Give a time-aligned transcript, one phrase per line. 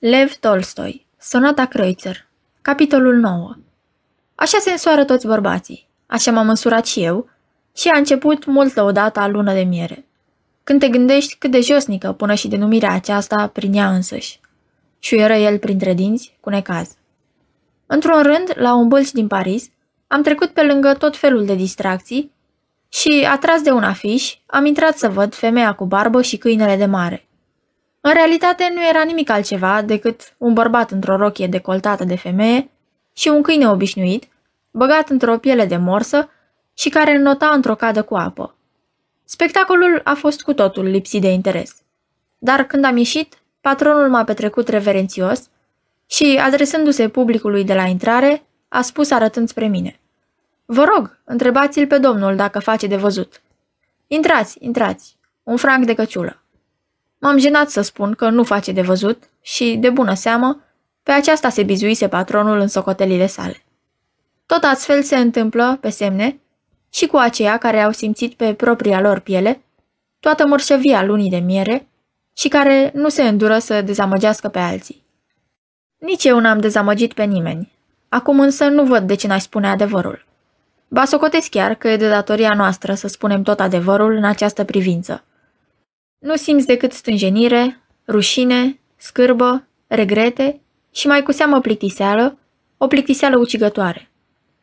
[0.00, 2.26] Lev Tolstoi, Sonata Kreutzer,
[2.62, 3.54] capitolul 9
[4.34, 7.28] Așa se însoară toți bărbații, așa m-am măsurat și eu,
[7.76, 10.06] și a început mult lăudata lună de miere.
[10.64, 14.40] Când te gândești cât de josnică până și denumirea aceasta prin ea însăși.
[15.10, 16.90] era el printre dinți, cu necaz.
[17.86, 19.70] Într-un rând, la un bălci din Paris,
[20.06, 22.32] am trecut pe lângă tot felul de distracții
[22.88, 26.86] și, atras de un afiș, am intrat să văd femeia cu barbă și câinele de
[26.86, 27.27] mare.
[28.00, 32.70] În realitate nu era nimic altceva decât un bărbat într-o rochie decoltată de femeie
[33.12, 34.28] și un câine obișnuit,
[34.70, 36.30] băgat într-o piele de morsă
[36.74, 38.56] și care înnota într-o cadă cu apă.
[39.24, 41.82] Spectacolul a fost cu totul lipsit de interes.
[42.38, 45.48] Dar când am ieșit, patronul m-a petrecut reverențios
[46.06, 50.00] și, adresându-se publicului de la intrare, a spus arătând spre mine.
[50.64, 53.42] Vă rog, întrebați-l pe domnul dacă face de văzut.
[54.06, 55.16] Intrați, intrați.
[55.42, 56.37] Un franc de căciulă.
[57.18, 60.60] M-am jenat să spun că nu face de văzut și, de bună seamă,
[61.02, 63.62] pe aceasta se bizuise patronul în socotelile sale.
[64.46, 66.40] Tot astfel se întâmplă, pe semne,
[66.90, 69.62] și cu aceia care au simțit pe propria lor piele
[70.20, 71.88] toată mărșăvia lunii de miere
[72.36, 75.04] și care nu se îndură să dezamăgească pe alții.
[75.98, 77.72] Nici eu n-am dezamăgit pe nimeni.
[78.08, 80.26] Acum însă nu văd de ce n-aș spune adevărul.
[80.88, 85.24] Ba socotesc chiar că e de datoria noastră să spunem tot adevărul în această privință.
[86.18, 92.38] Nu simți decât stânjenire, rușine, scârbă, regrete și mai cu seamă plictiseală,
[92.76, 94.08] o plictiseală ucigătoare.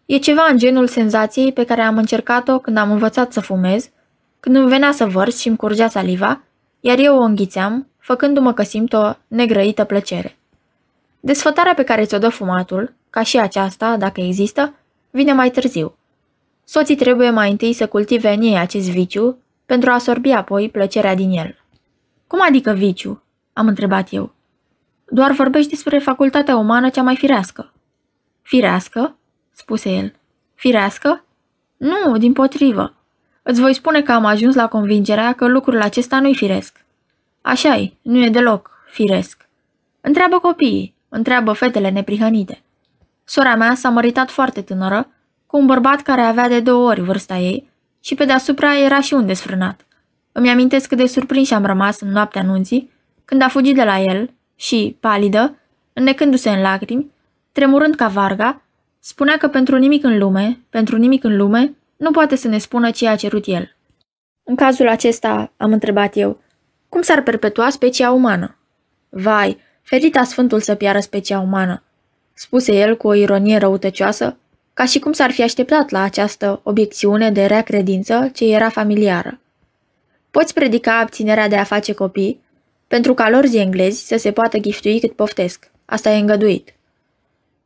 [0.06, 3.90] E ceva în genul senzației pe care am încercat-o când am învățat să fumez,
[4.40, 6.42] când îmi venea să vărs și îmi curgea saliva,
[6.80, 10.38] iar eu o înghițeam, făcându-mă că simt o negrăită plăcere.
[11.20, 14.74] Desfătarea pe care ți-o dă fumatul, ca și aceasta, dacă există,
[15.10, 15.96] vine mai târziu.
[16.64, 21.16] Soții trebuie mai întâi să cultive în ei acest viciu, pentru a sorbi apoi plăcerea
[21.16, 21.58] din el.
[22.28, 23.24] Cum adică viciu?
[23.54, 24.34] am întrebat eu.
[25.06, 27.74] Doar vorbești despre facultatea umană cea mai firească.
[28.42, 29.16] Firească?
[29.52, 30.14] spuse el.
[30.56, 31.24] Firească?
[31.78, 32.94] Nu, din potrivă.
[33.44, 36.86] Îți voi spune că am ajuns la convingerea că lucrul acesta nu-i firesc.
[37.42, 39.48] așa e, nu e deloc firesc.
[40.02, 42.62] Întreabă copiii, întreabă fetele neprihănite.
[43.24, 45.08] Sora mea s-a măritat foarte tânără,
[45.46, 47.70] cu un bărbat care avea de două ori vârsta ei
[48.06, 49.86] și pe deasupra era și un desfrânat.
[50.32, 52.92] Îmi amintesc cât de surprins am rămas în noaptea anunții,
[53.26, 55.58] când a fugit de la el și, palidă,
[55.94, 57.12] înnecându-se în lacrimi,
[57.52, 58.62] tremurând ca varga,
[59.00, 62.92] spunea că pentru nimic în lume, pentru nimic în lume, nu poate să ne spună
[62.92, 63.76] ce a cerut el.
[64.44, 66.42] În cazul acesta, am întrebat eu,
[66.90, 68.58] cum s-ar perpetua specia umană?
[69.10, 71.84] Vai, ferita Sfântul să piară specia umană,
[72.34, 74.38] spuse el cu o ironie răutăcioasă,
[74.76, 79.40] ca și cum s-ar fi așteptat la această obiecțiune de rea credință ce era familiară.
[80.32, 82.40] Poți predica abținerea de a face copii,
[82.88, 85.72] pentru ca lor zi englezi să se poată giftui cât poftesc.
[85.86, 86.74] Asta e îngăduit.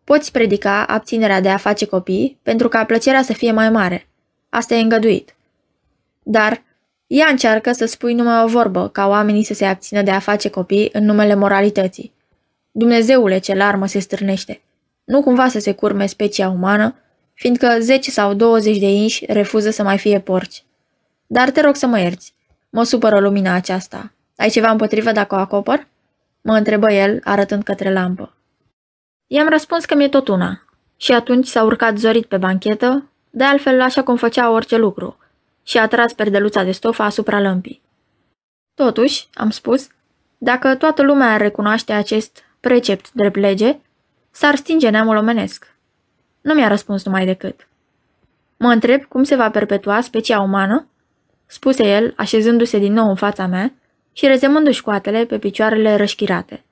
[0.03, 4.08] Poți predica abținerea de a face copii, pentru ca plăcerea să fie mai mare.
[4.50, 5.36] Asta e îngăduit.
[6.24, 6.64] Dar
[7.08, 10.50] ea încearcă să spui numai o vorbă ca oamenii să se abțină de a face
[10.50, 12.14] copii în numele moralității.
[12.72, 14.62] Dumnezeule, ce larmă se stârnește!
[15.09, 16.96] Nu cumva să se curme specia umană,
[17.34, 20.64] fiindcă 10 sau 20 de inși refuză să mai fie porci.
[21.28, 22.34] Dar te rog să mă ierți.
[22.70, 24.12] Mă supără lumina aceasta.
[24.36, 25.88] Ai ceva împotrivă dacă o acopăr?
[26.42, 28.34] Mă întrebă el, arătând către lampă.
[29.28, 30.64] I-am răspuns că mi-e tot una.
[30.98, 35.18] Și atunci s-a urcat zorit pe banchetă, de altfel așa cum făcea orice lucru,
[35.64, 37.81] și a tras perdeluța de stofă asupra lămpii.
[38.74, 39.88] Totuși, am spus,
[40.38, 43.80] dacă toată lumea ar recunoaște acest precept drept lege,
[44.40, 45.76] S-ar stinge neamul omenesc.
[46.42, 47.68] Nu mi-a răspuns numai decât.
[48.58, 50.88] Mă întreb cum se va perpetua specia umană?
[51.46, 53.74] Spuse el, așezându-se din nou în fața mea
[54.14, 56.64] și rezemându-și coatele pe picioarele rășchirate.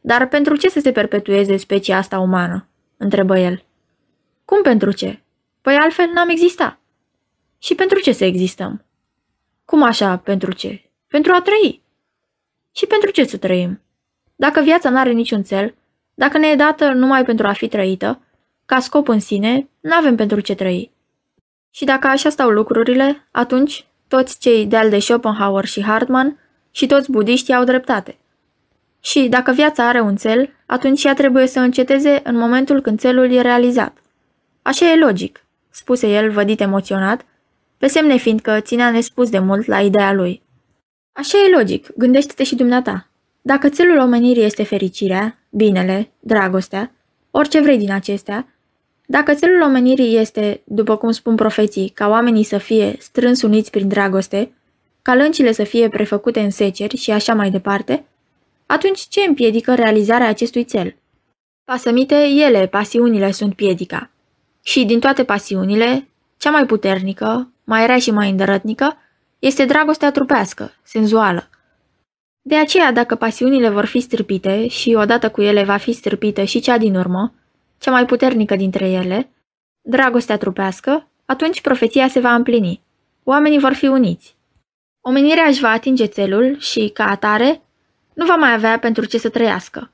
[0.00, 2.66] Dar pentru ce să se perpetueze specia asta umană?
[2.96, 3.64] întrebă el.
[4.44, 5.20] Cum pentru ce?
[5.60, 6.78] Păi altfel n-am exista.
[7.58, 8.84] Și pentru ce să existăm?
[9.64, 10.90] Cum așa, pentru ce?
[11.06, 11.82] Pentru a trăi.
[12.72, 13.80] Și pentru ce să trăim?
[14.36, 15.74] Dacă viața n-are niciun cel,
[16.14, 18.20] dacă ne e dată numai pentru a fi trăită,
[18.66, 20.90] ca scop în sine, nu avem pentru ce trăi.
[21.70, 26.38] Și dacă așa stau lucrurile, atunci toți cei de-al de Schopenhauer și Hartmann
[26.70, 28.16] și toți budiștii au dreptate.
[29.00, 33.32] Și dacă viața are un cel, atunci ea trebuie să înceteze în momentul când celul
[33.32, 33.96] e realizat.
[34.62, 37.24] Așa e logic, spuse el vădit emoționat,
[37.78, 40.42] pe semne fiindcă ținea nespus de mult la ideea lui.
[41.12, 43.11] Așa e logic, gândește-te și dumneata.
[43.42, 46.92] Dacă țelul omenirii este fericirea, binele, dragostea,
[47.30, 48.46] orice vrei din acestea,
[49.06, 53.88] dacă țelul omenirii este, după cum spun profeții, ca oamenii să fie strâns uniți prin
[53.88, 54.52] dragoste,
[55.02, 58.04] ca lăncile să fie prefăcute în seceri și așa mai departe,
[58.66, 60.96] atunci ce împiedică realizarea acestui cel?
[61.64, 64.10] Pasămite, ele, pasiunile, sunt piedica.
[64.62, 68.96] Și din toate pasiunile, cea mai puternică, mai rea și mai îndărătnică,
[69.38, 71.48] este dragostea trupească, senzuală.
[72.42, 76.60] De aceea, dacă pasiunile vor fi stârpite și odată cu ele va fi stârpită și
[76.60, 77.32] cea din urmă,
[77.78, 79.30] cea mai puternică dintre ele,
[79.80, 82.80] dragostea trupească, atunci profeția se va împlini.
[83.24, 84.36] Oamenii vor fi uniți.
[85.00, 87.62] Omenirea își va atinge țelul și, ca atare,
[88.14, 89.90] nu va mai avea pentru ce să trăiască.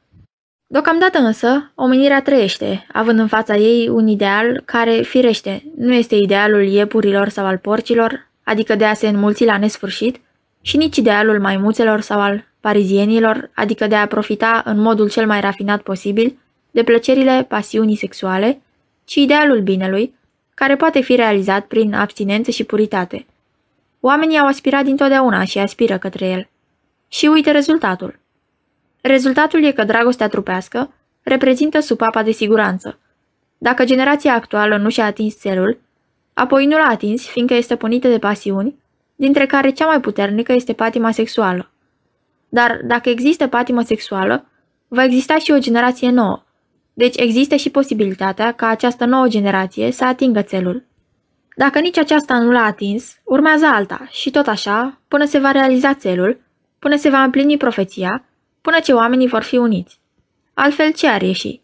[0.67, 6.63] Deocamdată însă, omenirea trăiește, având în fața ei un ideal care, firește, nu este idealul
[6.63, 10.21] iepurilor sau al porcilor, adică de a se înmulți la nesfârșit,
[10.69, 15.41] și nici idealul maimuțelor sau al parizienilor, adică de a profita în modul cel mai
[15.41, 16.39] rafinat posibil
[16.71, 18.61] de plăcerile pasiunii sexuale,
[19.05, 20.15] ci idealul binelui,
[20.55, 23.27] care poate fi realizat prin abstinență și puritate.
[24.01, 26.49] Oamenii au aspirat dintotdeauna și aspiră către el.
[27.09, 28.19] Și uite rezultatul.
[29.01, 30.93] Rezultatul e că dragostea trupească
[31.23, 32.99] reprezintă supapa de siguranță.
[33.59, 35.79] Dacă generația actuală nu și-a atins țelul,
[36.33, 38.75] apoi nu l-a atins fiindcă este punită de pasiuni,
[39.19, 41.71] dintre care cea mai puternică este patima sexuală.
[42.49, 44.51] Dar dacă există patimă sexuală,
[44.89, 46.43] va exista și o generație nouă,
[46.93, 50.87] deci există și posibilitatea ca această nouă generație să atingă țelul.
[51.57, 55.95] Dacă nici aceasta nu l-a atins, urmează alta și tot așa, până se va realiza
[55.95, 56.41] țelul,
[56.79, 58.25] până se va împlini profeția,
[58.61, 60.01] până ce oamenii vor fi uniți.
[60.55, 61.61] Altfel, ce ar ieși?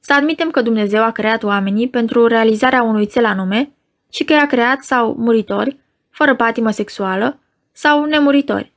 [0.00, 3.72] Să admitem că Dumnezeu a creat oamenii pentru realizarea unui țel anume
[4.10, 5.78] și că i-a creat sau muritori,
[6.20, 7.38] fără patimă sexuală,
[7.72, 8.72] sau nemuritori.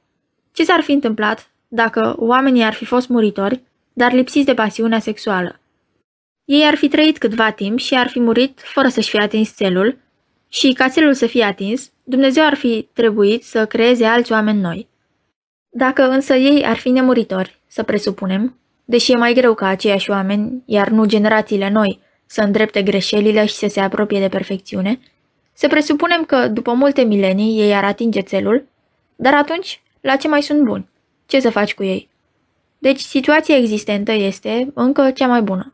[0.52, 3.62] Ce s-ar fi întâmplat dacă oamenii ar fi fost muritori,
[3.94, 5.60] dar lipsiți de pasiunea sexuală?
[6.46, 9.98] Ei ar fi trăit câtva timp și ar fi murit fără să-și fie atins țelul
[10.48, 14.88] și, ca țelul să fie atins, Dumnezeu ar fi trebuit să creeze alți oameni noi.
[15.70, 20.64] Dacă însă ei ar fi nemuritori, să presupunem, deși e mai greu ca aceiași oameni,
[20.66, 25.00] iar nu generațiile noi, să îndrepte greșelile și să se apropie de perfecțiune,
[25.54, 28.68] să presupunem că, după multe milenii, ei ar atinge țelul,
[29.16, 30.90] dar atunci, la ce mai sunt buni?
[31.26, 32.10] Ce să faci cu ei?
[32.78, 35.74] Deci, situația existentă este încă cea mai bună.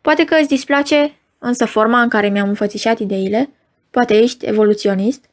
[0.00, 3.50] Poate că îți displace, însă forma în care mi-am înfățișat ideile,
[3.90, 5.24] poate ești evoluționist,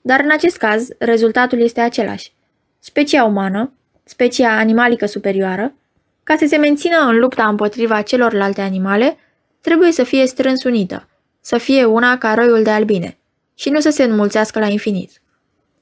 [0.00, 2.32] dar în acest caz, rezultatul este același.
[2.78, 3.72] Specia umană,
[4.04, 5.74] specia animalică superioară,
[6.22, 9.16] ca să se mențină în lupta împotriva celorlalte animale,
[9.60, 11.08] trebuie să fie strâns unită,
[11.40, 13.17] să fie una ca roiul de albine
[13.58, 15.22] și nu să se înmulțească la infinit.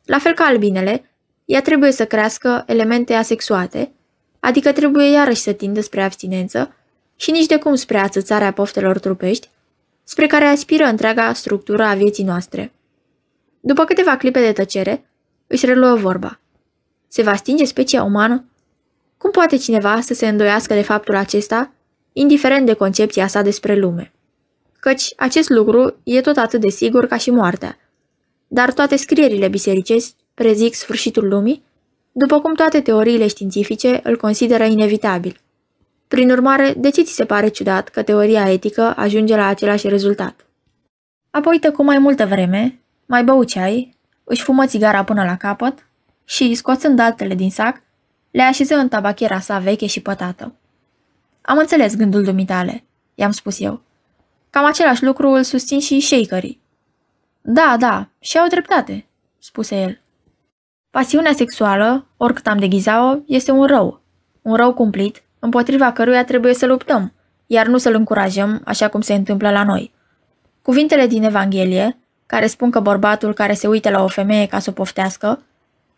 [0.04, 1.10] La fel ca albinele,
[1.44, 3.92] ea trebuie să crească elemente asexuate,
[4.40, 6.74] adică trebuie iarăși să tindă spre abstinență
[7.16, 9.48] și nici de cum spre ațățarea poftelor trupești,
[10.04, 12.72] spre care aspiră întreaga structură a vieții noastre.
[13.60, 15.10] După câteva clipe de tăcere,
[15.46, 16.40] își reluă vorba.
[17.08, 18.44] Se va stinge specia umană?
[19.18, 21.72] Cum poate cineva să se îndoiască de faptul acesta,
[22.12, 24.10] indiferent de concepția sa despre lume?
[24.86, 27.78] Căci acest lucru e tot atât de sigur ca și moartea.
[28.46, 31.62] Dar toate scrierile bisericești prezic sfârșitul lumii,
[32.12, 35.40] după cum toate teoriile științifice îl consideră inevitabil.
[36.08, 40.46] Prin urmare, de ce ți se pare ciudat că teoria etică ajunge la același rezultat?
[41.30, 45.86] Apoi tăcu mai multă vreme, mai bău ceai, își fumă țigara până la capăt
[46.24, 47.82] și, scoțând altele din sac,
[48.30, 50.54] le așeză în tabachera sa veche și pătată.
[51.42, 52.84] Am înțeles gândul dumitale,
[53.14, 53.84] i-am spus eu.
[54.56, 56.60] Cam același lucru îl susțin și shakerii.
[57.40, 59.06] Da, da, și au dreptate,
[59.38, 60.00] spuse el.
[60.90, 64.00] Pasiunea sexuală, oricât am deghiza-o, este un rău.
[64.42, 67.12] Un rău cumplit, împotriva căruia trebuie să luptăm,
[67.46, 69.92] iar nu să-l încurajăm, așa cum se întâmplă la noi.
[70.62, 74.70] Cuvintele din Evanghelie, care spun că bărbatul care se uită la o femeie ca să
[74.70, 75.42] o poftească,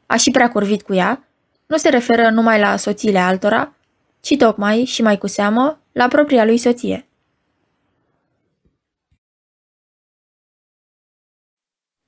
[0.06, 1.24] a și prea curvit cu ea,
[1.66, 3.72] nu se referă numai la soțiile altora,
[4.20, 7.07] ci tocmai și mai cu seamă la propria lui soție.